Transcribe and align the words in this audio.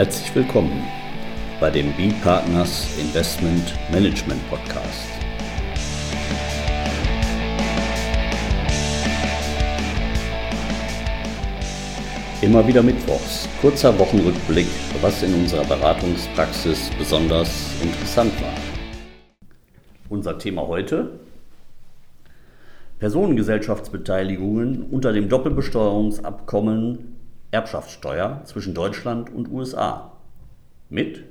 Herzlich 0.00 0.34
willkommen 0.34 0.82
bei 1.60 1.68
dem 1.68 1.92
B-Partners 1.92 2.98
Investment 2.98 3.74
Management 3.92 4.40
Podcast. 4.48 5.10
Immer 12.40 12.66
wieder 12.66 12.82
Mittwochs, 12.82 13.46
kurzer 13.60 13.98
Wochenrückblick, 13.98 14.68
was 15.02 15.22
in 15.22 15.34
unserer 15.34 15.66
Beratungspraxis 15.66 16.90
besonders 16.98 17.70
interessant 17.82 18.32
war. 18.40 18.54
Unser 20.08 20.38
Thema 20.38 20.66
heute, 20.66 21.20
Personengesellschaftsbeteiligungen 23.00 24.82
unter 24.84 25.12
dem 25.12 25.28
Doppelbesteuerungsabkommen 25.28 27.19
Erbschaftssteuer 27.50 28.42
zwischen 28.44 28.74
Deutschland 28.74 29.32
und 29.34 29.50
USA. 29.50 30.12
Mit 30.88 31.24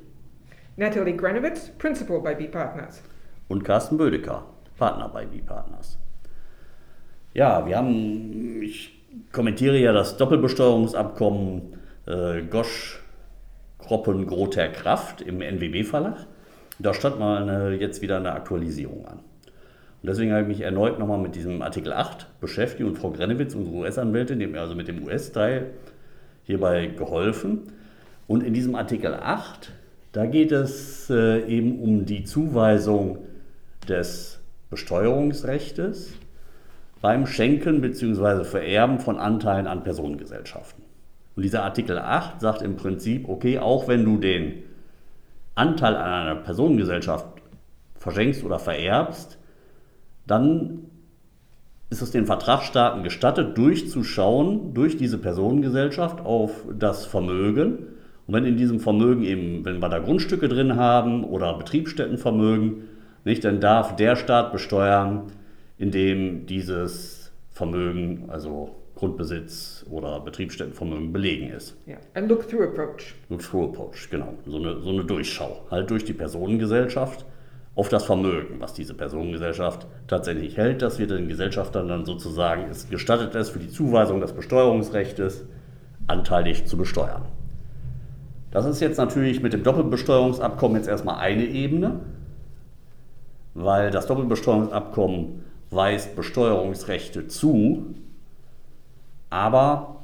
Natalie 0.75 1.15
Granowitz, 1.15 1.69
Principal 1.77 2.21
bei 2.21 2.35
B-Partners. 2.35 3.01
Und 3.47 3.63
Carsten 3.63 3.97
Bödecker, 3.97 4.45
Partner 4.77 5.09
bei 5.09 5.25
B-Partners. 5.25 5.97
Ja, 7.33 7.65
wir 7.65 7.77
haben, 7.77 8.61
ich 8.61 9.01
kommentiere 9.31 9.77
ja 9.77 9.93
das 9.93 10.17
Doppelbesteuerungsabkommen 10.17 11.77
äh, 12.05 12.41
Gosch, 12.43 13.01
Kroppen, 13.77 14.27
Groter 14.27 14.69
Kraft 14.69 15.21
im 15.21 15.41
NWB-Verlag. 15.41 16.27
Da 16.79 16.93
stand 16.93 17.19
mal 17.19 17.41
eine, 17.41 17.75
jetzt 17.75 18.01
wieder 18.01 18.17
eine 18.17 18.31
Aktualisierung 18.31 19.05
an. 19.05 19.19
Und 20.01 20.07
deswegen 20.07 20.31
habe 20.31 20.43
ich 20.43 20.47
mich 20.47 20.61
erneut 20.61 20.97
nochmal 20.97 21.17
mit 21.17 21.35
diesem 21.35 21.61
Artikel 21.61 21.91
8 21.91 22.39
beschäftigt 22.39 22.87
und 22.87 22.97
Frau 22.97 23.11
Grennewitz, 23.11 23.53
unsere 23.53 23.75
US-Anwältin, 23.75 24.39
die 24.39 24.47
mir 24.47 24.61
also 24.61 24.75
mit 24.75 24.87
dem 24.87 25.03
US-Teil 25.03 25.71
hierbei 26.49 26.87
geholfen. 26.87 27.71
Und 28.25 28.41
in 28.41 28.55
diesem 28.55 28.73
Artikel 28.73 29.13
8, 29.13 29.71
da 30.13 30.25
geht 30.25 30.51
es 30.51 31.07
äh, 31.11 31.45
eben 31.45 31.79
um 31.79 32.07
die 32.07 32.23
Zuweisung 32.23 33.19
des 33.87 34.39
Besteuerungsrechtes 34.71 36.15
beim 37.01 37.27
Schenken 37.27 37.81
bzw. 37.81 38.45
Vererben 38.45 38.99
von 38.99 39.19
Anteilen 39.19 39.67
an 39.67 39.83
Personengesellschaften. 39.83 40.83
Und 41.35 41.43
dieser 41.43 41.63
Artikel 41.63 41.99
8 41.99 42.41
sagt 42.41 42.63
im 42.63 42.77
Prinzip, 42.77 43.29
okay, 43.29 43.59
auch 43.59 43.87
wenn 43.87 44.03
du 44.03 44.17
den 44.17 44.63
Anteil 45.53 45.95
an 45.95 46.27
einer 46.27 46.35
Personengesellschaft 46.41 47.27
verschenkst 47.93 48.43
oder 48.43 48.57
vererbst, 48.57 49.37
dann 50.25 50.85
ist 51.89 52.01
es 52.01 52.11
den 52.11 52.25
Vertragsstaaten 52.25 53.03
gestattet, 53.03 53.57
durchzuschauen 53.57 54.73
durch 54.73 54.97
diese 54.97 55.17
Personengesellschaft 55.17 56.21
auf 56.23 56.63
das 56.77 57.05
Vermögen. 57.05 57.79
Und 58.27 58.33
wenn 58.33 58.45
in 58.45 58.57
diesem 58.57 58.79
Vermögen 58.79 59.23
eben, 59.23 59.65
wenn 59.65 59.81
wir 59.81 59.89
da 59.89 59.99
Grundstücke 59.99 60.47
drin 60.47 60.75
haben 60.75 61.23
oder 61.23 61.57
Betriebsstättenvermögen, 61.57 62.83
nicht, 63.25 63.43
dann 63.43 63.59
darf 63.59 63.95
der 63.95 64.15
Staat 64.15 64.51
besteuern, 64.51 65.23
in 65.77 65.91
dem 65.91 66.45
dieses 66.45 67.31
Vermögen, 67.49 68.25
also 68.29 68.75
Grundbesitz 68.95 69.85
oder 69.89 70.19
Betriebsstättenvermögen 70.19 71.11
belegen 71.11 71.49
ist. 71.49 71.75
Ja, 71.85 71.97
ein 72.13 72.27
Look-Through-Approach. 72.27 73.15
Look-Through-Approach, 73.29 74.09
genau. 74.11 74.33
So 74.45 74.57
eine, 74.57 74.79
so 74.81 74.89
eine 74.89 75.05
Durchschau. 75.05 75.65
Halt 75.71 75.89
durch 75.89 76.03
die 76.05 76.13
Personengesellschaft 76.13 77.25
auf 77.79 77.87
das 77.87 78.03
Vermögen, 78.03 78.59
was 78.59 78.73
diese 78.73 78.93
Personengesellschaft 78.93 79.87
tatsächlich 80.05 80.57
hält. 80.57 80.81
Das 80.81 80.99
wird 80.99 81.11
den 81.11 81.29
Gesellschaftern 81.29 81.87
dann 81.87 82.05
sozusagen 82.05 82.69
es 82.69 82.89
gestattet 82.89 83.35
ist, 83.35 83.51
für 83.51 83.59
die 83.59 83.69
Zuweisung 83.69 84.19
des 84.19 84.33
Besteuerungsrechts 84.33 85.45
anteilig 86.05 86.65
zu 86.65 86.75
besteuern. 86.75 87.21
Das 88.51 88.65
ist 88.65 88.81
jetzt 88.81 88.97
natürlich 88.97 89.41
mit 89.41 89.53
dem 89.53 89.63
Doppelbesteuerungsabkommen 89.63 90.75
jetzt 90.75 90.89
erstmal 90.89 91.19
eine 91.19 91.45
Ebene, 91.45 92.01
weil 93.53 93.91
das 93.91 94.07
Doppelbesteuerungsabkommen 94.07 95.45
weist 95.69 96.17
Besteuerungsrechte 96.17 97.27
zu, 97.29 97.95
aber 99.29 100.03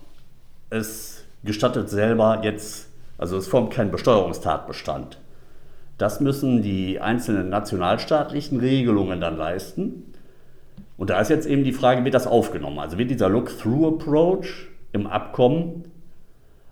es 0.69 1.25
gestattet 1.43 1.89
selber 1.89 2.39
jetzt, 2.41 2.87
also 3.17 3.35
es 3.35 3.49
formt 3.49 3.73
keinen 3.73 3.91
Besteuerungstatbestand. 3.91 5.17
Das 5.97 6.19
müssen 6.19 6.61
die 6.61 6.99
einzelnen 6.99 7.49
nationalstaatlichen 7.49 8.59
Regelungen 8.59 9.21
dann 9.21 9.37
leisten. 9.37 10.13
Und 10.97 11.09
da 11.09 11.19
ist 11.19 11.29
jetzt 11.29 11.47
eben 11.47 11.63
die 11.63 11.73
Frage, 11.73 12.03
wird 12.03 12.13
das 12.13 12.27
aufgenommen? 12.27 12.79
Also 12.79 12.97
wird 12.97 13.11
dieser 13.11 13.29
Look-Through-Approach 13.29 14.67
im 14.91 15.07
Abkommen 15.07 15.85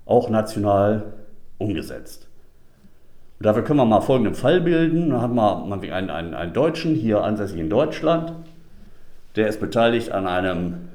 auch 0.06 0.30
national 0.30 1.14
umgesetzt? 1.58 2.28
Und 3.40 3.46
dafür 3.46 3.64
können 3.64 3.80
wir 3.80 3.86
mal 3.86 4.02
folgenden 4.02 4.36
Fall 4.36 4.62
bilden. 4.62 5.10
Da 5.10 5.22
haben 5.22 5.36
wir 5.36 5.96
einen, 5.96 6.10
einen, 6.10 6.34
einen 6.34 6.54
Deutschen 6.54 6.96
hier 6.96 7.24
ansässig 7.24 7.60
in 7.60 7.70
Deutschland, 7.70 8.34
der 9.36 9.48
ist 9.48 9.60
beteiligt 9.60 10.12
an 10.12 10.28
einem 10.28 10.90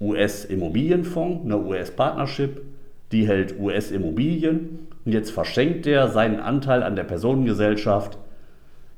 US-Immobilienfonds, 0.00 1.44
einer 1.44 1.58
US-Partnership, 1.58 2.62
die 3.10 3.26
hält 3.26 3.58
US-Immobilien 3.58 4.87
und 5.08 5.14
jetzt 5.14 5.30
verschenkt 5.30 5.86
er 5.86 6.08
seinen 6.08 6.38
Anteil 6.38 6.82
an 6.82 6.94
der 6.94 7.04
Personengesellschaft 7.04 8.18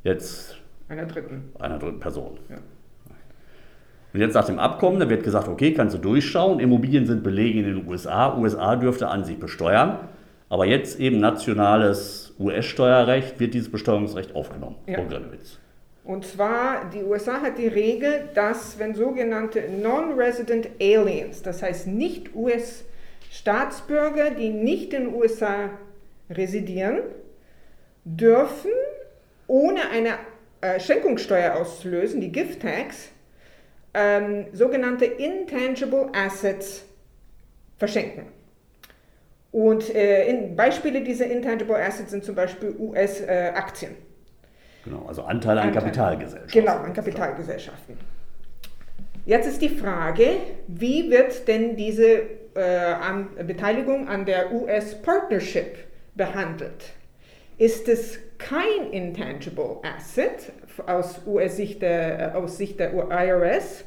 jetzt 0.02 0.56
einer 0.88 1.06
dritten, 1.06 1.52
einer 1.56 1.78
dritten 1.78 2.00
Person. 2.00 2.36
Ja. 2.48 2.56
Und 4.12 4.18
jetzt 4.18 4.34
nach 4.34 4.44
dem 4.44 4.58
Abkommen, 4.58 4.98
da 4.98 5.08
wird 5.08 5.22
gesagt, 5.22 5.46
okay, 5.46 5.72
kannst 5.72 5.94
du 5.94 6.00
durchschauen, 6.00 6.58
Immobilien 6.58 7.06
sind 7.06 7.22
belegen 7.22 7.60
in 7.60 7.64
den 7.76 7.86
USA, 7.86 8.36
USA 8.36 8.74
dürfte 8.74 9.06
an 9.06 9.22
sich 9.22 9.38
besteuern, 9.38 10.00
aber 10.48 10.66
jetzt 10.66 10.98
eben 10.98 11.20
nationales 11.20 12.34
US-Steuerrecht 12.40 13.38
wird 13.38 13.54
dieses 13.54 13.70
Besteuerungsrecht 13.70 14.34
aufgenommen. 14.34 14.74
Ja. 14.88 14.98
Und 16.02 16.26
zwar, 16.26 16.90
die 16.92 17.04
USA 17.04 17.40
hat 17.40 17.56
die 17.56 17.68
Regel, 17.68 18.30
dass 18.34 18.80
wenn 18.80 18.96
sogenannte 18.96 19.62
Non-Resident 19.80 20.70
Aliens, 20.80 21.42
das 21.42 21.62
heißt 21.62 21.86
nicht 21.86 22.34
US-Staatsbürger, 22.34 24.30
die 24.30 24.48
nicht 24.48 24.92
in 24.92 25.04
den 25.04 25.14
USA 25.14 25.70
residieren, 26.30 27.00
dürfen, 28.04 28.70
ohne 29.46 29.88
eine 29.90 30.10
äh, 30.60 30.78
Schenkungssteuer 30.78 31.56
auszulösen, 31.56 32.20
die 32.20 32.32
Gift 32.32 32.62
Tax, 32.62 33.10
ähm, 33.94 34.46
sogenannte 34.52 35.04
Intangible 35.04 36.10
Assets 36.12 36.84
verschenken. 37.78 38.26
Und 39.52 39.92
äh, 39.94 40.28
in, 40.28 40.54
Beispiele 40.54 41.02
dieser 41.02 41.26
Intangible 41.26 41.76
Assets 41.76 42.12
sind 42.12 42.24
zum 42.24 42.36
Beispiel 42.36 42.74
US-Aktien. 42.78 43.92
Äh, 43.92 44.84
genau, 44.84 45.06
also 45.06 45.22
Anteile 45.22 45.60
an 45.60 45.68
Anteil. 45.68 45.82
Kapitalgesellschaften. 45.82 46.60
Genau, 46.60 46.76
an 46.76 46.92
Kapitalgesellschaften. 46.92 47.98
Jetzt 49.26 49.48
ist 49.48 49.60
die 49.60 49.68
Frage, 49.68 50.36
wie 50.68 51.10
wird 51.10 51.48
denn 51.48 51.76
diese 51.76 52.22
äh, 52.54 52.60
an 52.62 53.28
Beteiligung 53.46 54.08
an 54.08 54.24
der 54.24 54.52
US-Partnership 54.52 55.89
behandelt. 56.14 56.92
Ist 57.58 57.88
es 57.88 58.18
kein 58.38 58.90
Intangible 58.90 59.78
Asset 59.82 60.52
aus, 60.86 61.20
US-Sicht 61.26 61.82
der, 61.82 62.34
äh, 62.34 62.36
aus 62.36 62.56
Sicht 62.56 62.80
der 62.80 62.94
IRS, 62.94 63.84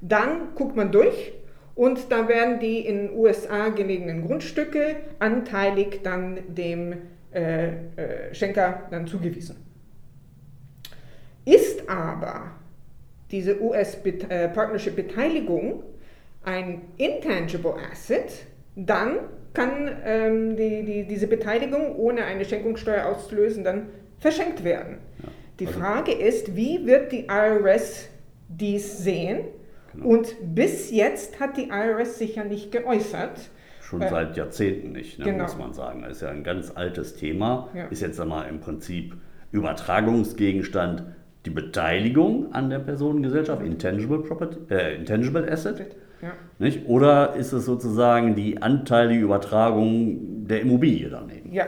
dann 0.00 0.54
guckt 0.54 0.76
man 0.76 0.92
durch 0.92 1.32
und 1.74 2.12
dann 2.12 2.28
werden 2.28 2.60
die 2.60 2.80
in 2.80 3.10
USA 3.14 3.70
gelegenen 3.70 4.26
Grundstücke 4.26 4.96
anteilig 5.18 6.02
dann 6.02 6.54
dem 6.54 6.94
äh, 7.32 7.68
äh, 7.68 8.34
Schenker 8.34 8.82
dann 8.90 9.06
zugewiesen. 9.06 9.56
Ist 11.44 11.88
aber 11.88 12.50
diese 13.30 13.62
US-Partnership-Beteiligung 13.62 15.80
äh, 15.80 15.82
ein 16.42 16.80
Intangible 16.96 17.74
Asset, 17.90 18.46
dann 18.76 19.18
kann 19.54 19.90
ähm, 20.04 20.56
die, 20.56 20.84
die, 20.84 21.04
diese 21.06 21.26
Beteiligung 21.26 21.96
ohne 21.96 22.24
eine 22.24 22.44
Schenkungssteuer 22.44 23.06
auszulösen 23.06 23.64
dann 23.64 23.86
verschenkt 24.18 24.64
werden. 24.64 24.98
Ja. 25.22 25.28
Die 25.58 25.66
also 25.66 25.78
Frage 25.78 26.12
ist, 26.12 26.56
wie 26.56 26.86
wird 26.86 27.12
die 27.12 27.26
IRS 27.26 28.08
dies 28.48 28.98
sehen? 28.98 29.44
Genau. 29.92 30.06
Und 30.06 30.36
bis 30.42 30.90
jetzt 30.90 31.40
hat 31.40 31.56
die 31.56 31.68
IRS 31.68 32.18
sich 32.18 32.36
ja 32.36 32.44
nicht 32.44 32.70
geäußert. 32.72 33.50
Schon 33.80 34.02
äh, 34.02 34.08
seit 34.08 34.36
Jahrzehnten 34.36 34.92
nicht, 34.92 35.18
ne, 35.18 35.24
genau. 35.24 35.44
muss 35.44 35.58
man 35.58 35.72
sagen. 35.72 36.02
Das 36.02 36.12
ist 36.12 36.22
ja 36.22 36.30
ein 36.30 36.44
ganz 36.44 36.72
altes 36.74 37.16
Thema. 37.16 37.68
Ja. 37.74 37.86
Ist 37.86 38.02
jetzt 38.02 38.20
einmal 38.20 38.48
im 38.48 38.60
Prinzip 38.60 39.16
Übertragungsgegenstand 39.50 41.04
die 41.44 41.50
Beteiligung 41.50 42.52
an 42.52 42.70
der 42.70 42.78
Personengesellschaft, 42.78 43.62
Intangible, 43.62 44.20
Property, 44.20 44.58
äh, 44.70 44.94
Intangible 44.94 45.50
Asset. 45.50 45.96
Ja. 46.22 46.32
Nicht? 46.58 46.86
Oder 46.86 47.34
ist 47.34 47.52
es 47.52 47.64
sozusagen 47.64 48.34
die 48.34 48.60
anteilige 48.60 49.22
Übertragung 49.22 50.46
der 50.46 50.60
Immobilie 50.60 51.08
daneben? 51.08 51.52
Ja. 51.52 51.66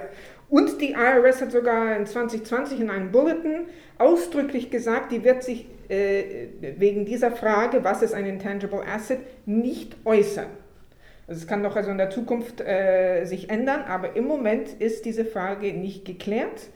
Und 0.48 0.80
die 0.82 0.92
IRS 0.92 1.40
hat 1.40 1.52
sogar 1.52 1.96
in 1.96 2.04
2020 2.04 2.80
in 2.80 2.90
einem 2.90 3.10
Bulletin 3.10 3.66
ausdrücklich 3.96 4.70
gesagt, 4.70 5.10
die 5.10 5.24
wird 5.24 5.42
sich 5.42 5.66
äh, 5.88 6.48
wegen 6.76 7.06
dieser 7.06 7.30
Frage, 7.30 7.84
was 7.84 8.02
ist 8.02 8.12
ein 8.12 8.26
Intangible 8.26 8.82
Asset, 8.86 9.20
nicht 9.46 9.96
äußern. 10.04 10.48
Also 11.26 11.40
es 11.40 11.46
kann 11.46 11.62
noch 11.62 11.76
also 11.76 11.90
in 11.90 11.98
der 11.98 12.10
Zukunft 12.10 12.60
äh, 12.60 13.24
sich 13.24 13.48
ändern, 13.48 13.84
aber 13.88 14.16
im 14.16 14.26
Moment 14.26 14.68
ist 14.68 15.06
diese 15.06 15.24
Frage 15.24 15.72
nicht 15.72 16.04
geklärt. 16.04 16.68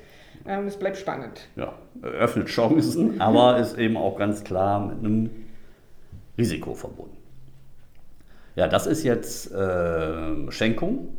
Ähm, 0.46 0.66
es 0.66 0.76
bleibt 0.78 0.96
spannend. 0.96 1.48
Ja, 1.56 1.74
eröffnet 2.02 2.48
Chancen, 2.48 3.20
aber 3.20 3.58
ist 3.58 3.76
eben 3.76 3.96
auch 3.96 4.16
ganz 4.16 4.44
klar 4.44 4.86
mit 4.86 4.98
einem 4.98 5.30
Risiko 6.38 6.74
verbunden. 6.74 7.15
Ja, 8.56 8.66
das 8.68 8.86
ist 8.86 9.04
jetzt 9.04 9.52
äh, 9.52 10.50
Schenkung. 10.50 11.16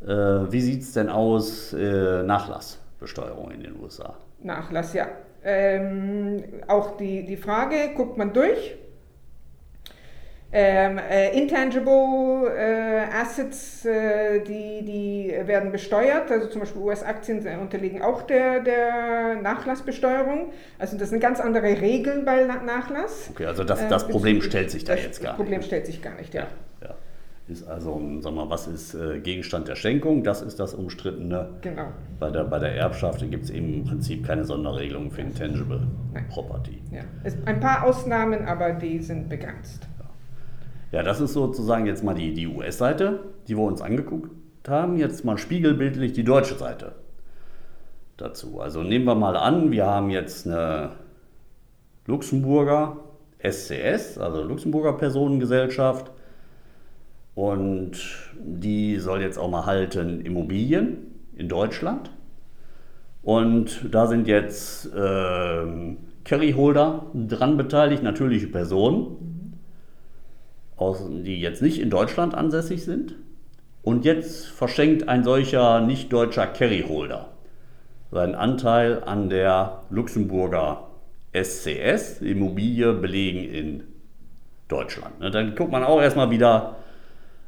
Äh, 0.00 0.06
wie 0.08 0.60
sieht 0.62 0.82
es 0.82 0.94
denn 0.94 1.10
aus, 1.10 1.74
äh, 1.74 2.22
Nachlassbesteuerung 2.22 3.50
in 3.50 3.62
den 3.62 3.78
USA? 3.78 4.16
Nachlass, 4.40 4.94
ja. 4.94 5.08
Ähm, 5.44 6.42
auch 6.68 6.96
die, 6.96 7.26
die 7.26 7.36
Frage, 7.36 7.94
guckt 7.94 8.16
man 8.16 8.32
durch, 8.32 8.76
ähm, 10.54 10.98
äh, 10.98 11.36
intangible 11.38 12.50
äh, 12.54 13.04
Assets, 13.10 13.86
äh, 13.86 14.40
die, 14.40 14.84
die 14.84 15.34
werden 15.46 15.72
besteuert, 15.72 16.30
also 16.30 16.48
zum 16.48 16.60
Beispiel 16.60 16.82
US-Aktien 16.82 17.46
unterliegen 17.58 18.02
auch 18.02 18.22
der, 18.22 18.60
der 18.60 19.36
Nachlassbesteuerung. 19.36 20.52
Also 20.78 20.98
das 20.98 21.08
sind 21.08 21.20
ganz 21.20 21.40
andere 21.40 21.80
Regeln 21.80 22.26
bei 22.26 22.44
Nachlass. 22.44 23.30
Okay, 23.30 23.46
also 23.46 23.64
das, 23.64 23.88
das 23.88 24.04
äh, 24.04 24.08
Problem 24.08 24.42
stellt 24.42 24.70
sich 24.70 24.84
da 24.84 24.94
jetzt 24.94 25.22
gar 25.22 25.30
nicht. 25.30 25.30
Das 25.30 25.36
Problem 25.36 25.62
stellt 25.62 25.86
sich 25.86 26.02
gar 26.02 26.14
nicht, 26.16 26.34
ja. 26.34 26.42
ja, 26.42 26.88
ja. 26.88 26.94
Ist 27.48 27.66
also, 27.66 28.00
sag 28.20 28.34
mal, 28.34 28.48
was 28.48 28.68
ist 28.68 28.94
äh, 28.94 29.18
Gegenstand 29.20 29.66
der 29.68 29.74
Schenkung? 29.74 30.22
Das 30.22 30.42
ist 30.42 30.60
das 30.60 30.74
Umstrittene. 30.74 31.48
Genau. 31.62 31.88
Bei 32.20 32.30
der, 32.30 32.44
bei 32.44 32.58
der 32.58 32.76
Erbschaft 32.76 33.28
gibt 33.30 33.44
es 33.44 33.50
eben 33.50 33.74
im 33.74 33.84
Prinzip 33.84 34.24
keine 34.24 34.44
Sonderregelung 34.44 35.10
für 35.10 35.22
Intangible 35.22 35.86
Nein. 36.12 36.28
Property. 36.28 36.82
Ja. 36.92 37.00
Es, 37.24 37.36
ein 37.46 37.58
paar 37.58 37.84
Ausnahmen, 37.84 38.46
aber 38.46 38.72
die 38.72 39.00
sind 39.00 39.28
begrenzt. 39.28 39.88
Ja, 40.92 41.02
das 41.02 41.20
ist 41.20 41.32
sozusagen 41.32 41.86
jetzt 41.86 42.04
mal 42.04 42.14
die, 42.14 42.34
die 42.34 42.46
US-Seite, 42.46 43.20
die 43.48 43.56
wir 43.56 43.64
uns 43.64 43.80
angeguckt 43.80 44.28
haben. 44.68 44.98
Jetzt 44.98 45.24
mal 45.24 45.38
spiegelbildlich 45.38 46.12
die 46.12 46.22
deutsche 46.22 46.54
Seite 46.54 46.92
dazu. 48.18 48.60
Also 48.60 48.82
nehmen 48.82 49.06
wir 49.06 49.14
mal 49.14 49.34
an, 49.34 49.72
wir 49.72 49.86
haben 49.86 50.10
jetzt 50.10 50.46
eine 50.46 50.90
Luxemburger 52.06 52.98
SCS, 53.42 54.18
also 54.18 54.42
Luxemburger 54.42 54.92
Personengesellschaft. 54.92 56.10
Und 57.34 57.96
die 58.38 58.98
soll 58.98 59.22
jetzt 59.22 59.38
auch 59.38 59.50
mal 59.50 59.64
halten 59.64 60.20
Immobilien 60.20 60.98
in 61.34 61.48
Deutschland. 61.48 62.10
Und 63.22 63.88
da 63.90 64.06
sind 64.06 64.28
jetzt 64.28 64.92
äh, 64.92 65.96
Carryholder 66.24 67.06
dran 67.14 67.56
beteiligt, 67.56 68.02
natürliche 68.02 68.48
Personen 68.48 69.31
aus, 70.76 71.02
die 71.08 71.40
jetzt 71.40 71.62
nicht 71.62 71.80
in 71.80 71.90
Deutschland 71.90 72.34
ansässig 72.34 72.84
sind. 72.84 73.14
Und 73.82 74.04
jetzt 74.04 74.46
verschenkt 74.46 75.08
ein 75.08 75.24
solcher 75.24 75.80
nicht-deutscher 75.80 76.46
Carryholder 76.46 77.32
seinen 78.12 78.34
Anteil 78.34 79.02
an 79.04 79.30
der 79.30 79.80
Luxemburger 79.90 80.88
SCS, 81.32 82.20
Immobilie 82.20 82.92
belegen 82.92 83.42
in 83.42 83.82
Deutschland. 84.68 85.18
Ne, 85.18 85.30
dann 85.30 85.54
guckt 85.56 85.72
man 85.72 85.82
auch 85.82 86.00
erstmal 86.00 86.30
wieder, 86.30 86.76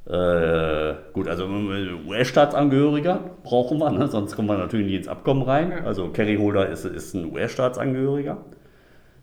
äh, 0.07 0.95
gut, 1.13 1.29
also 1.29 1.47
US-Staatsangehöriger 1.47 3.21
brauchen 3.43 3.79
wir, 3.79 3.91
ne? 3.91 4.09
sonst 4.09 4.35
kommen 4.35 4.49
wir 4.49 4.57
natürlich 4.57 4.87
nicht 4.87 4.97
ins 4.97 5.09
Abkommen 5.09 5.43
rein. 5.43 5.85
Also 5.85 6.09
Carryholder 6.09 6.69
ist, 6.71 6.87
ist 6.87 7.15
ein 7.15 7.31
US-Staatsangehöriger. 7.31 8.39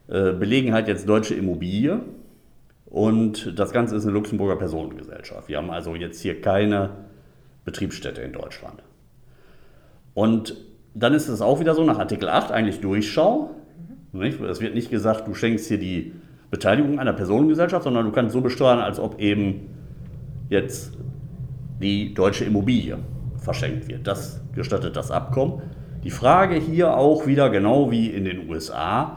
Äh, 0.08 0.32
belegen 0.32 0.72
halt 0.72 0.86
jetzt 0.86 1.08
deutsche 1.08 1.34
Immobilie 1.34 2.00
und 2.92 3.58
das 3.58 3.72
Ganze 3.72 3.96
ist 3.96 4.04
eine 4.04 4.12
Luxemburger 4.12 4.56
Personengesellschaft. 4.56 5.48
Wir 5.48 5.56
haben 5.56 5.70
also 5.70 5.94
jetzt 5.94 6.20
hier 6.20 6.42
keine 6.42 6.90
Betriebsstätte 7.64 8.20
in 8.20 8.34
Deutschland. 8.34 8.82
Und 10.12 10.58
dann 10.92 11.14
ist 11.14 11.28
es 11.28 11.40
auch 11.40 11.58
wieder 11.58 11.74
so 11.74 11.84
nach 11.84 11.98
Artikel 11.98 12.28
8 12.28 12.52
eigentlich 12.52 12.82
Durchschau. 12.82 13.52
Es 14.12 14.60
wird 14.60 14.74
nicht 14.74 14.90
gesagt, 14.90 15.26
du 15.26 15.34
schenkst 15.34 15.68
hier 15.68 15.78
die 15.78 16.12
Beteiligung 16.50 16.98
einer 16.98 17.14
Personengesellschaft, 17.14 17.84
sondern 17.84 18.04
du 18.04 18.12
kannst 18.12 18.34
so 18.34 18.42
besteuern, 18.42 18.80
als 18.80 19.00
ob 19.00 19.18
eben 19.18 19.70
jetzt 20.50 20.92
die 21.80 22.12
deutsche 22.12 22.44
Immobilie 22.44 22.98
verschenkt 23.38 23.88
wird. 23.88 24.06
Das 24.06 24.42
gestattet 24.54 24.96
das 24.96 25.10
Abkommen. 25.10 25.62
Die 26.04 26.10
Frage 26.10 26.56
hier 26.56 26.94
auch 26.94 27.26
wieder 27.26 27.48
genau 27.48 27.90
wie 27.90 28.08
in 28.08 28.26
den 28.26 28.50
USA, 28.50 29.16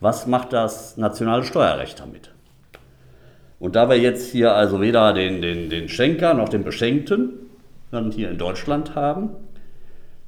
was 0.00 0.26
macht 0.26 0.54
das 0.54 0.96
nationale 0.96 1.44
Steuerrecht 1.44 2.00
damit? 2.00 2.32
Und 3.60 3.76
da 3.76 3.88
wir 3.88 3.98
jetzt 3.98 4.32
hier 4.32 4.54
also 4.54 4.80
weder 4.80 5.12
den, 5.12 5.42
den, 5.42 5.68
den 5.68 5.88
Schenker 5.88 6.34
noch 6.34 6.48
den 6.48 6.64
Beschenkten 6.64 7.34
dann 7.92 8.10
hier 8.10 8.30
in 8.30 8.38
Deutschland 8.38 8.94
haben, 8.94 9.30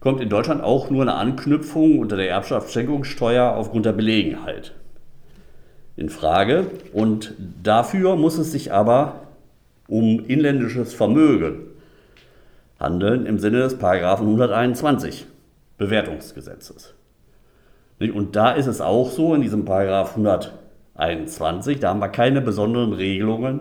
kommt 0.00 0.20
in 0.20 0.28
Deutschland 0.28 0.62
auch 0.62 0.90
nur 0.90 1.02
eine 1.02 1.14
Anknüpfung 1.14 1.98
unter 1.98 2.16
der 2.16 2.28
Erbschaftsschenkungssteuer 2.28 3.56
aufgrund 3.56 3.86
der 3.86 3.92
Belegenheit 3.92 4.74
in 5.96 6.10
Frage. 6.10 6.66
Und 6.92 7.34
dafür 7.62 8.16
muss 8.16 8.36
es 8.36 8.52
sich 8.52 8.70
aber 8.72 9.20
um 9.88 10.24
inländisches 10.26 10.92
Vermögen 10.92 11.60
handeln 12.78 13.24
im 13.24 13.38
Sinne 13.38 13.60
des 13.60 13.78
Paragraphen 13.78 14.26
121 14.26 15.26
Bewertungsgesetzes. 15.78 16.94
Und 17.98 18.36
da 18.36 18.52
ist 18.52 18.66
es 18.66 18.80
auch 18.80 19.10
so, 19.10 19.34
in 19.34 19.40
diesem 19.40 19.64
Paragraph 19.64 20.10
121 20.10 20.61
21, 20.94 21.80
da 21.80 21.90
haben 21.90 22.00
wir 22.00 22.08
keine 22.08 22.40
besonderen 22.40 22.92
Regelungen 22.92 23.60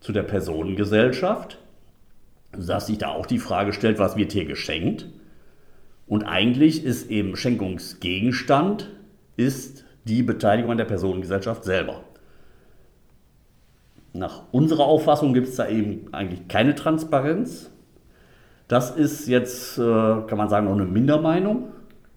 zu 0.00 0.12
der 0.12 0.22
Personengesellschaft, 0.22 1.58
dass 2.52 2.86
sich 2.86 2.98
da 2.98 3.08
auch 3.08 3.26
die 3.26 3.38
Frage 3.38 3.72
stellt, 3.72 3.98
was 3.98 4.16
wird 4.16 4.32
hier 4.32 4.44
geschenkt? 4.44 5.06
Und 6.06 6.24
eigentlich 6.24 6.84
ist 6.84 7.10
eben 7.10 7.36
Schenkungsgegenstand 7.36 8.90
ist 9.36 9.84
die 10.04 10.22
Beteiligung 10.22 10.70
an 10.70 10.78
der 10.78 10.86
Personengesellschaft 10.86 11.64
selber. 11.64 12.02
Nach 14.14 14.44
unserer 14.52 14.84
Auffassung 14.84 15.34
gibt 15.34 15.48
es 15.48 15.56
da 15.56 15.68
eben 15.68 16.12
eigentlich 16.12 16.48
keine 16.48 16.74
Transparenz. 16.74 17.70
Das 18.66 18.90
ist 18.90 19.28
jetzt, 19.28 19.78
äh, 19.78 19.82
kann 19.82 20.38
man 20.38 20.48
sagen, 20.48 20.66
noch 20.66 20.72
eine 20.72 20.86
Mindermeinung. 20.86 21.72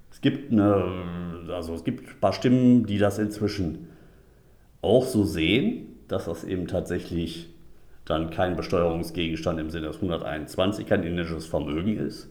Es 0.09 0.21
gibt, 0.21 0.51
eine, 0.51 1.45
also 1.50 1.73
es 1.73 1.83
gibt 1.83 2.07
ein 2.07 2.19
paar 2.19 2.33
Stimmen, 2.33 2.85
die 2.85 2.97
das 2.97 3.19
inzwischen 3.19 3.89
auch 4.81 5.06
so 5.06 5.23
sehen, 5.23 5.97
dass 6.07 6.26
das 6.26 6.44
eben 6.44 6.68
tatsächlich 6.68 7.50
dann 8.06 8.30
kein 8.30 8.56
Besteuerungsgegenstand 8.56 9.59
im 9.59 9.69
Sinne 9.69 9.88
des 9.88 9.97
121, 9.97 10.85
kein 10.85 11.04
indisches 11.04 11.45
Vermögen 11.45 11.97
ist. 11.97 12.30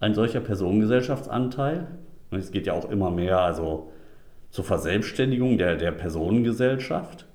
Ein 0.00 0.14
solcher 0.14 0.40
Personengesellschaftsanteil. 0.40 1.86
Es 2.30 2.50
geht 2.50 2.66
ja 2.66 2.72
auch 2.72 2.90
immer 2.90 3.10
mehr 3.10 3.40
also 3.40 3.92
zur 4.50 4.64
Verselbstständigung 4.64 5.58
der, 5.58 5.76
der 5.76 5.92
Personengesellschaft. 5.92 7.26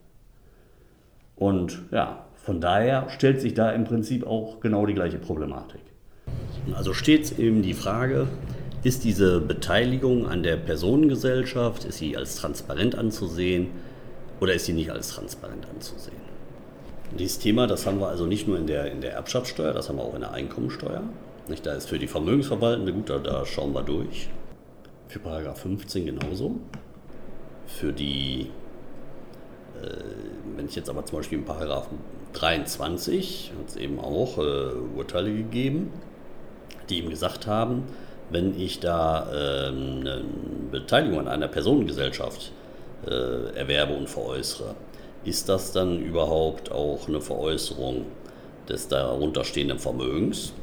Und 1.35 1.79
ja, 1.91 2.25
von 2.35 2.61
daher 2.61 3.09
stellt 3.09 3.41
sich 3.41 3.53
da 3.53 3.71
im 3.71 3.85
Prinzip 3.85 4.25
auch 4.25 4.59
genau 4.59 4.85
die 4.85 4.93
gleiche 4.93 5.17
Problematik. 5.17 5.81
Also 6.75 6.93
steht 6.93 7.39
eben 7.39 7.61
die 7.61 7.73
Frage, 7.73 8.27
ist 8.83 9.03
diese 9.03 9.39
Beteiligung 9.39 10.27
an 10.27 10.43
der 10.43 10.57
Personengesellschaft, 10.57 11.85
ist 11.85 11.97
sie 11.97 12.17
als 12.17 12.35
transparent 12.35 12.95
anzusehen? 12.95 13.69
Oder 14.39 14.53
ist 14.53 14.65
sie 14.65 14.73
nicht 14.73 14.91
als 14.91 15.09
transparent 15.09 15.67
anzusehen? 15.73 16.27
Dieses 17.17 17.39
Thema, 17.39 17.67
das 17.67 17.85
haben 17.85 17.99
wir 17.99 18.09
also 18.09 18.25
nicht 18.25 18.47
nur 18.47 18.57
in 18.57 18.67
der, 18.67 18.91
in 18.91 19.01
der 19.01 19.13
Erbschaftssteuer, 19.13 19.73
das 19.73 19.89
haben 19.89 19.97
wir 19.97 20.03
auch 20.03 20.13
in 20.13 20.21
der 20.21 20.31
Einkommensteuer. 20.31 21.03
Nicht? 21.47 21.65
Da 21.65 21.73
ist 21.73 21.87
für 21.87 21.97
die 21.97 22.07
Vermögensverwaltende, 22.07 22.93
gut, 22.93 23.09
da, 23.09 23.17
da 23.17 23.45
schauen 23.45 23.73
wir 23.73 23.83
durch. 23.83 24.29
Für 25.07 25.19
Paragraph 25.19 25.61
15 25.61 26.05
genauso. 26.05 26.55
Für 27.65 27.93
die, 27.93 28.51
äh, 29.81 29.87
wenn 30.55 30.65
ich 30.65 30.75
jetzt 30.75 30.89
aber 30.89 31.05
zum 31.05 31.19
Beispiel 31.19 31.39
im 31.39 31.45
Paragraph 31.45 31.87
23, 32.33 33.53
hat 33.57 33.69
es 33.69 33.75
eben 33.77 33.99
auch 33.99 34.37
äh, 34.37 34.73
Urteile 34.97 35.33
gegeben, 35.33 35.91
die 36.89 36.99
ihm 36.99 37.09
gesagt 37.09 37.47
haben, 37.47 37.83
wenn 38.29 38.59
ich 38.59 38.81
da 38.81 39.31
äh, 39.31 39.67
eine 39.67 40.23
Beteiligung 40.71 41.19
an 41.19 41.27
einer 41.29 41.47
Personengesellschaft 41.47 42.51
äh, 43.05 43.55
erwerbe 43.55 43.93
und 43.93 44.09
veräußere. 44.09 44.75
Ist 45.23 45.49
das 45.49 45.71
dann 45.71 45.99
überhaupt 45.99 46.71
auch 46.71 47.07
eine 47.07 47.21
Veräußerung 47.21 48.05
des 48.69 48.87
darunterstehenden 48.87 49.79
Vermögens? 49.79 50.53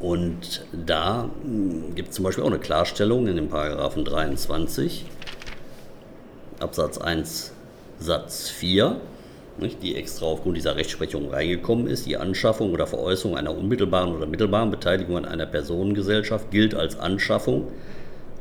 Und 0.00 0.64
da 0.72 1.28
hm, 1.42 1.94
gibt 1.94 2.10
es 2.10 2.16
zum 2.16 2.24
Beispiel 2.24 2.42
auch 2.42 2.48
eine 2.48 2.58
Klarstellung 2.58 3.26
in 3.26 3.36
dem 3.36 3.48
Paragraphen 3.48 4.04
23 4.04 5.04
Absatz 6.58 6.98
1 6.98 7.52
Satz 7.98 8.48
4, 8.48 8.96
nicht, 9.58 9.82
die 9.82 9.94
extra 9.94 10.26
aufgrund 10.26 10.56
dieser 10.56 10.76
Rechtsprechung 10.76 11.28
reingekommen 11.30 11.86
ist. 11.86 12.06
Die 12.06 12.16
Anschaffung 12.16 12.72
oder 12.72 12.86
Veräußerung 12.86 13.36
einer 13.36 13.56
unmittelbaren 13.56 14.14
oder 14.14 14.26
mittelbaren 14.26 14.70
Beteiligung 14.70 15.18
an 15.18 15.26
einer 15.26 15.46
Personengesellschaft 15.46 16.50
gilt 16.50 16.74
als 16.74 16.98
Anschaffung 16.98 17.68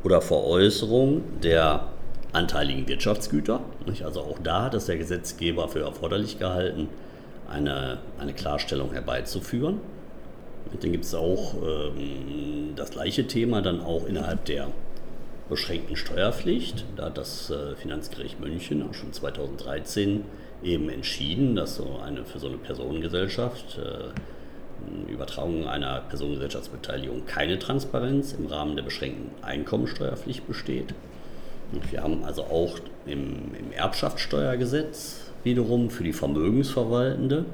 oder 0.04 0.22
Veräußerung 0.22 1.24
der 1.44 1.88
anteiligen 2.34 2.88
Wirtschaftsgüter. 2.88 3.62
Also 4.04 4.22
auch 4.22 4.40
da 4.44 4.64
hat 4.64 4.74
es 4.74 4.86
der 4.86 4.98
Gesetzgeber 4.98 5.68
für 5.68 5.82
erforderlich 5.82 6.40
gehalten, 6.40 6.90
eine, 7.50 8.00
eine 8.20 8.34
Klarstellung 8.34 8.94
herbeizuführen. 8.94 9.80
Und 10.72 10.84
dann 10.84 10.92
gibt 10.92 11.06
es 11.06 11.16
auch 11.16 11.56
ähm, 11.56 12.74
das 12.76 12.92
gleiche 12.92 13.26
Thema 13.26 13.62
dann 13.62 13.82
auch 13.82 14.06
innerhalb 14.06 14.46
der 14.46 14.68
beschränkten 15.50 15.96
Steuerpflicht. 15.96 16.86
Da 16.96 17.06
hat 17.06 17.18
das 17.18 17.50
äh, 17.50 17.76
Finanzgericht 17.76 18.40
München 18.40 18.88
auch 18.88 18.94
schon 18.94 19.12
2013 19.12 20.24
eben 20.62 20.90
entschieden, 20.90 21.56
dass 21.56 21.78
so 21.78 22.00
eine 22.06 22.26
für 22.26 22.40
so 22.40 22.48
eine 22.48 22.58
Personengesellschaft 22.58 23.80
äh, 23.80 25.12
Übertragung 25.12 25.68
einer 25.68 26.02
Personengesellschaftsbeteiligung 26.02 27.26
keine 27.26 27.60
Transparenz 27.60 28.34
im 28.34 28.46
Rahmen 28.46 28.76
der 28.76 28.84
beschränkten 28.84 29.32
Einkommensteuerpflicht 29.44 30.48
besteht. 30.48 30.94
Wir 31.92 32.02
haben 32.02 32.24
also 32.24 32.44
auch 32.44 32.80
im, 33.06 33.54
im 33.58 33.72
Erbschaftssteuergesetz 33.72 35.32
wiederum 35.44 35.90
für 35.90 36.04
die 36.04 36.14
Vermögensverwaltende, 36.14 37.46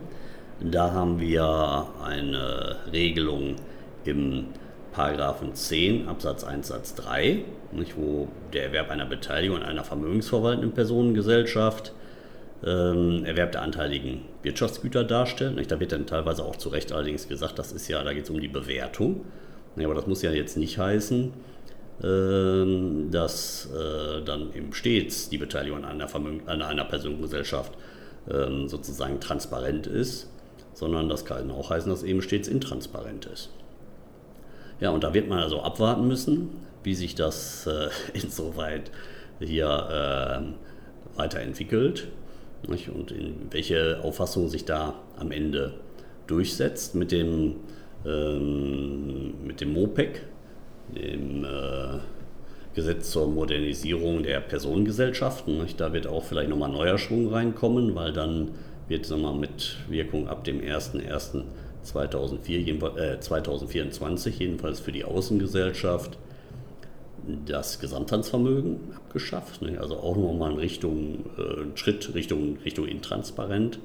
da 0.61 0.93
haben 0.93 1.19
wir 1.19 1.87
eine 2.03 2.77
Regelung 2.91 3.55
im 4.05 4.45
Paragraphen 4.93 5.53
10 5.53 6.07
Absatz 6.07 6.45
1 6.45 6.69
Satz 6.69 6.95
3, 6.95 7.43
nicht, 7.73 7.97
wo 7.97 8.29
der 8.53 8.67
Erwerb 8.67 8.89
einer 8.89 9.05
Beteiligung 9.05 9.57
an 9.57 9.63
einer 9.63 9.83
vermögensverwaltenden 9.83 10.71
Personengesellschaft 10.71 11.91
ähm, 12.65 13.25
Erwerb 13.25 13.51
der 13.51 13.63
anteiligen 13.63 14.21
Wirtschaftsgüter 14.43 15.03
darstellt. 15.03 15.55
Nicht? 15.55 15.69
Da 15.69 15.79
wird 15.81 15.91
dann 15.91 16.07
teilweise 16.07 16.45
auch 16.45 16.55
zu 16.55 16.69
Recht 16.69 16.93
allerdings 16.93 17.27
gesagt, 17.27 17.59
das 17.59 17.73
ist 17.73 17.89
ja, 17.89 18.01
da 18.01 18.13
geht 18.13 18.23
es 18.23 18.29
um 18.29 18.39
die 18.39 18.47
Bewertung. 18.47 19.25
Ja, 19.75 19.85
aber 19.85 19.95
das 19.95 20.07
muss 20.07 20.21
ja 20.21 20.31
jetzt 20.31 20.55
nicht 20.55 20.77
heißen, 20.77 21.33
dass 21.99 23.69
äh, 23.71 24.21
dann 24.23 24.53
eben 24.53 24.73
stets 24.73 25.29
die 25.29 25.37
Beteiligung 25.37 25.79
an 25.79 25.85
einer, 25.85 26.07
Vermögen, 26.09 26.47
an 26.47 26.61
einer 26.61 26.83
Personengesellschaft 26.83 27.71
ähm, 28.29 28.67
sozusagen 28.67 29.21
transparent 29.21 29.87
ist, 29.87 30.29
sondern 30.73 31.07
das 31.07 31.23
kann 31.23 31.49
auch 31.51 31.69
heißen, 31.69 31.89
dass 31.89 32.03
eben 32.03 32.21
stets 32.21 32.47
intransparent 32.47 33.27
ist. 33.27 33.49
Ja, 34.81 34.89
und 34.89 35.05
da 35.05 35.13
wird 35.13 35.29
man 35.29 35.39
also 35.39 35.61
abwarten 35.61 36.07
müssen, 36.07 36.49
wie 36.83 36.95
sich 36.95 37.15
das 37.15 37.65
äh, 37.65 37.87
insoweit 38.13 38.91
hier 39.39 39.65
äh, 41.15 41.17
weiterentwickelt 41.17 42.07
nicht? 42.67 42.89
und 42.89 43.11
in 43.11 43.47
welche 43.51 44.01
Auffassung 44.03 44.49
sich 44.49 44.65
da 44.65 44.95
am 45.17 45.31
Ende 45.31 45.73
durchsetzt 46.27 46.95
mit 46.95 47.11
dem, 47.11 47.57
ähm, 48.05 49.45
mit 49.45 49.61
dem 49.61 49.73
MOPEC, 49.73 50.23
dem 50.93 51.43
äh, 51.43 51.99
Gesetz 52.75 53.09
zur 53.11 53.27
Modernisierung 53.27 54.23
der 54.23 54.39
Personengesellschaften. 54.41 55.65
Da 55.77 55.93
wird 55.93 56.07
auch 56.07 56.23
vielleicht 56.23 56.49
nochmal 56.49 56.69
neuer 56.69 56.97
Schwung 56.97 57.29
reinkommen, 57.29 57.95
weil 57.95 58.11
dann 58.11 58.49
wird 58.87 59.09
wir, 59.09 59.33
mit 59.33 59.77
Wirkung 59.89 60.27
ab 60.27 60.43
dem 60.43 60.61
01.01.2024 60.61 62.97
äh, 62.97 63.19
2024 63.19 64.39
jedenfalls 64.39 64.79
für 64.79 64.91
die 64.91 65.05
Außengesellschaft 65.05 66.17
das 67.45 67.79
Gesamthandsvermögen 67.79 68.93
abgeschafft. 68.95 69.61
Also 69.79 69.97
auch 69.97 70.15
nochmal 70.15 70.51
in 70.51 70.57
Richtung, 70.57 71.25
äh, 71.37 71.61
ein 71.61 71.77
Schritt 71.77 72.13
Richtung, 72.13 72.57
Richtung 72.63 72.87
intransparent. 72.87 73.79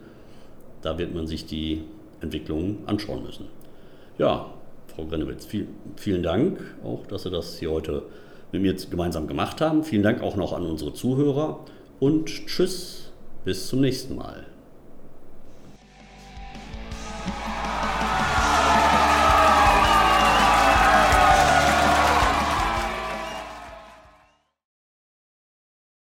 Da 0.83 0.99
wird 0.99 1.15
man 1.15 1.27
sich 1.27 1.47
die 1.47 1.83
Entwicklung 2.21 2.79
anschauen 2.87 3.23
müssen. 3.23 3.47
Ja, 4.19 4.53
Frau 5.01 5.07
Grennewitz, 5.07 5.47
viel, 5.47 5.67
vielen 5.97 6.23
Dank 6.23 6.61
auch, 6.85 7.07
dass 7.07 7.23
Sie 7.23 7.31
das 7.31 7.59
hier 7.59 7.71
heute 7.71 8.03
mit 8.53 8.61
mir 8.61 8.75
gemeinsam 8.75 9.27
gemacht 9.27 9.63
haben. 9.63 9.83
Vielen 9.83 10.03
Dank 10.03 10.23
auch 10.23 10.37
noch 10.37 10.53
an 10.53 10.67
unsere 10.67 10.93
Zuhörer 10.93 11.65
und 12.01 12.27
tschüss, 12.27 13.11
bis 13.47 13.67
zum 13.69 13.81
nächsten 13.81 14.15
Mal. 14.15 14.45